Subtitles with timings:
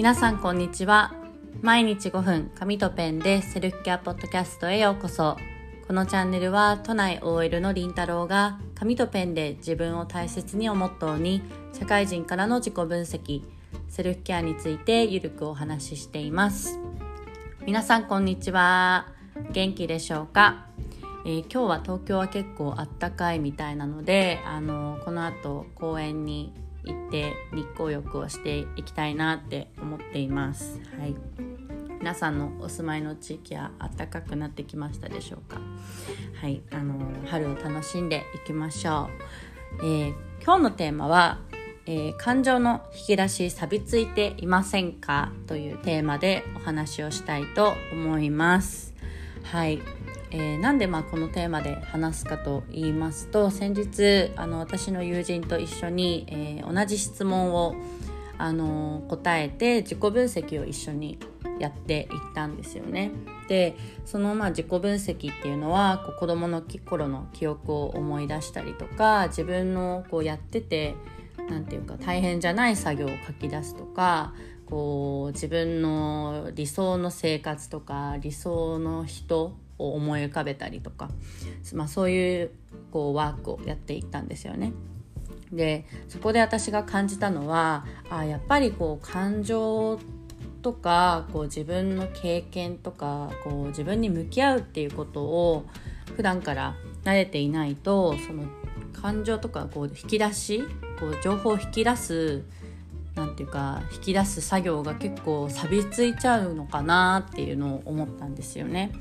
[0.00, 1.12] 皆さんこんにちは。
[1.60, 5.36] 毎日5分紙とペンでセルフケアポッドキャストへようこそ。
[5.86, 11.42] このチャンネルは都内 OL のりんたろうが紙とペンで自分を大切にをモットーに
[11.78, 13.42] 社会人からの自己分析
[13.90, 16.78] セルフケアについてゆるくお話ししています。
[17.66, 19.06] 皆さんこんにちは。
[19.52, 20.64] 元気でしょうか？
[21.26, 30.80] えー、今日は東京は結構あったかいみたいなのであのこの後公園に行って日光浴をしていきたいなって思っています。
[30.98, 31.14] はい、
[31.98, 35.60] 皆さんのお住まいの地域は暖かくなってきましたでしょうか？
[36.40, 39.10] はい、あの春を楽しんでいきましょ
[39.82, 39.84] う。
[39.84, 41.40] えー、今日のテーマは、
[41.86, 45.32] えー、感情の引き出し錆びついていませんか？
[45.46, 48.94] というテーマでお話をしたいと思います。
[49.42, 49.80] はい、
[50.30, 57.74] えー、なんでまあこのテーマで話すかと言いますと先日あの私の友人と一緒に、えー、同じ質問を
[58.38, 61.18] あの答えて自己分析を一緒に
[61.58, 63.10] やっていったんですよね。
[63.48, 63.76] で
[64.06, 70.94] そのまあ自己分析っていうのはこう子どもの頃の記憶を思い出したりとか自分のこうやってて
[71.50, 74.32] 何て言うか大変じゃない作業を書き出すとか
[74.64, 81.08] こう自分の理想の生活とか理想の人を思い浮かべたりとか、
[81.74, 82.50] まあ、そういう
[82.90, 84.72] こうワークをやっていったんですよね。
[85.52, 89.98] でそこで私が感じたのはあやっぱりこう感情
[90.62, 95.64] とかこう自分の経験とかこう自分に向き合うっていうことを
[96.14, 98.44] 普段から慣れていないとその
[98.92, 100.62] 感情とかこう引き出し
[101.00, 102.42] こう情報を引き出す
[103.14, 108.92] なんていうか引き出す作業が結構錆びついちゃうのかなっていうのを思ったんですよね。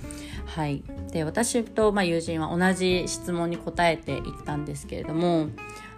[0.45, 5.49] はい、で私とまあ友人は同じ質問に答えていったんですけれども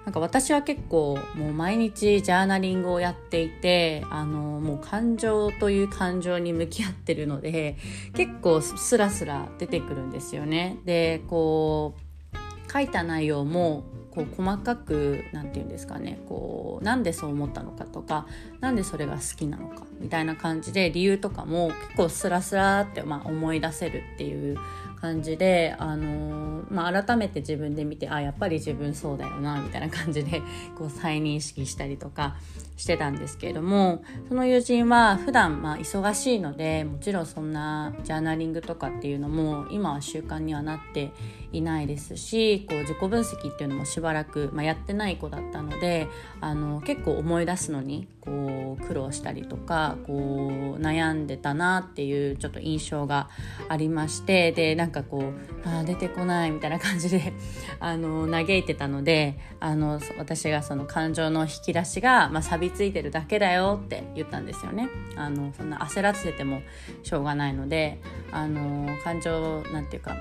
[0.06, 7.78] なんか私は結構もう毎日ジャーナリングをやっていてあのもう感情という感情に向き合ってるので
[8.16, 10.80] 結構スラスラ出てくるんですよね。
[10.86, 11.96] でこ
[12.34, 18.28] う書いた内容もこう細かく何て言うんですかねこうなんでそう思ったのかとか
[18.60, 24.58] 何でそれが好きなのかみたいな感じで理由とかも結構スラスラってまあ思い出せるっていう
[25.02, 30.44] 感じで、あのー、まあ、改めて自分で見てあやっぱり自分そうだよなみたいな感じで
[30.78, 32.36] こう再認識したりとか
[32.78, 41.12] してたんですけれどもその友人は普段まあ忙しいのでもちろんそんなジャーナリングとかっていうのも今は習慣にはなって
[41.52, 46.08] いないですしこう自己分析っていうのもしばらく、まあ、やってない子だったので
[46.40, 53.30] あの結構思い出すのにこう苦労したりとかこう悩んでたなっていうちょっと印象が
[53.70, 55.34] ありましてでなんかこ
[55.66, 57.34] うあ出てこないみたいな感じで
[57.80, 64.90] あの嘆いてたのであの私がその感情の引き出しが、まあ、錆びついてるだけだよって言ったんですよね。
[65.16, 66.62] あのそんな焦らせても
[67.04, 68.00] しょうがないので
[68.32, 70.16] あの感情なんていうか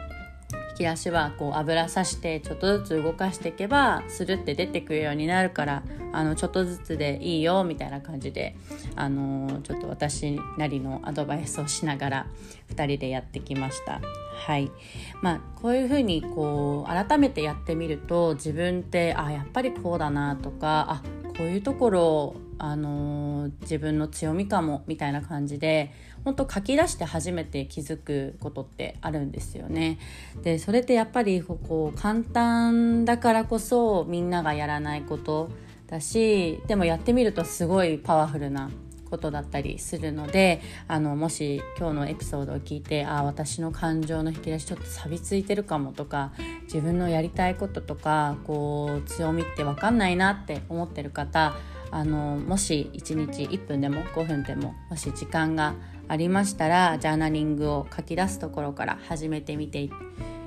[0.80, 5.82] き出しはこう油さしてちょっとずつ動かしていけばスルって出てくるようになるから
[6.12, 8.56] あのちょっとずつでいいよみたいな感じで
[8.96, 12.26] あのちょっと私なりのアドバイスをしながら
[12.74, 14.00] 2人でやってきました。
[14.40, 14.72] はい
[15.20, 21.02] まあ、こういうふうにこう改めてやってみると自分ってあやっぱりこうだなとかあ
[21.36, 25.92] こういうところあのー、自分の強みかもみたいな感じで
[26.24, 29.98] 本当書き出して初めて気づくことってあるんですよね。
[30.42, 35.50] でそれってやっぱりこう簡単だからこそみんながやらないこと
[35.86, 38.70] だしでもやってみるとすごいパワフルな
[39.10, 46.32] ことだったりするのであのもし今日のエピソードを聞いてあ私の感情の引き出しちょっと錆びついてるかもとか
[46.64, 51.54] 自分のやりたいこととかこう強みって分かんないなって思ってる方
[51.90, 55.74] あのもし1日1分でも5分でももし時間が
[56.08, 59.88] ありましたらジャーナリングを書き出すところから始めてみて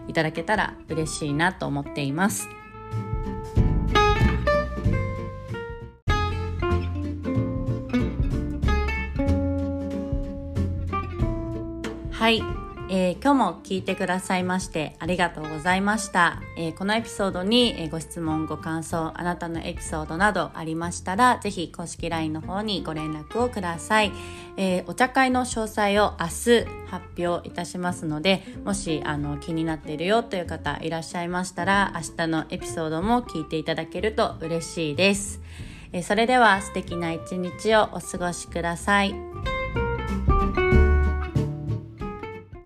[0.07, 2.47] いただけたら嬉しいなと思っています。
[12.11, 12.62] はい
[12.95, 24.11] えー、今日も聞いてくださいましてありがとうございました、えー、このエピソードに、えご質問ご感想あなたのエピソードなどありましたらぜひ公式 LINE の方にご連絡をください、
[24.57, 35.41] えー、お茶会の詳細を明日発表いたしますのでもしあの気になっているよという方いらっしゃいましたら明日のエピソードも聞いていただけると嬉しいです、
[35.93, 39.52] えそれでは素敵な一日をお過ごしください。